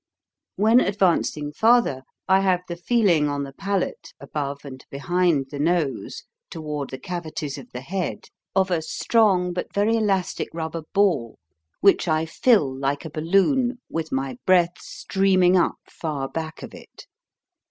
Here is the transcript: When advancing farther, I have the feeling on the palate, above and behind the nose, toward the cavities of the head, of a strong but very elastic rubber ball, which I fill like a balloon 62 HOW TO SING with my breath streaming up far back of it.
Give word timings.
When 0.55 0.79
advancing 0.79 1.51
farther, 1.53 2.01
I 2.27 2.39
have 2.39 2.61
the 2.67 2.75
feeling 2.75 3.29
on 3.29 3.43
the 3.43 3.53
palate, 3.53 4.15
above 4.19 4.65
and 4.65 4.83
behind 4.89 5.51
the 5.51 5.59
nose, 5.59 6.23
toward 6.49 6.89
the 6.89 6.97
cavities 6.97 7.59
of 7.59 7.71
the 7.71 7.81
head, 7.81 8.25
of 8.55 8.71
a 8.71 8.81
strong 8.81 9.53
but 9.53 9.71
very 9.71 9.95
elastic 9.97 10.49
rubber 10.55 10.81
ball, 10.95 11.37
which 11.81 12.07
I 12.07 12.25
fill 12.25 12.75
like 12.75 13.05
a 13.05 13.11
balloon 13.11 13.43
62 13.43 13.43
HOW 13.43 13.73
TO 13.73 13.73
SING 13.75 13.77
with 13.95 14.11
my 14.11 14.37
breath 14.47 14.79
streaming 14.79 15.55
up 15.55 15.75
far 15.87 16.27
back 16.27 16.63
of 16.63 16.73
it. 16.73 17.05